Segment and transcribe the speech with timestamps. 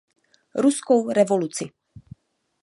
[0.63, 1.65] Ruskou revoluci.